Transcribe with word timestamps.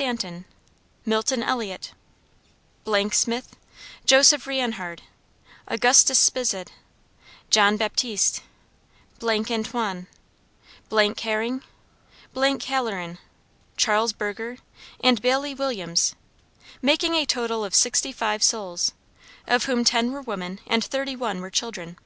Stanton, 0.00 0.46
Milton 1.04 1.42
Elliot, 1.42 1.92
Smith, 3.12 3.54
Joseph 4.06 4.46
Rianhard, 4.46 5.02
Augustus 5.68 6.18
Spized, 6.30 6.68
John 7.50 7.76
Baptiste, 7.76 8.40
Antoine, 9.22 10.06
Herring, 11.22 11.60
Hallerin, 12.34 13.18
Charles 13.76 14.14
Burger, 14.14 14.56
and 15.04 15.20
Baylie 15.20 15.54
Williams, 15.54 16.14
making 16.80 17.14
a 17.14 17.26
total 17.26 17.62
of 17.62 17.74
sixty 17.74 18.10
five 18.10 18.42
souls, 18.42 18.94
of 19.46 19.66
whom 19.66 19.84
ten 19.84 20.12
were 20.12 20.22
women, 20.22 20.60
and 20.66 20.82
thirty 20.82 21.14
one 21.14 21.42
were 21.42 21.50
children. 21.50 21.98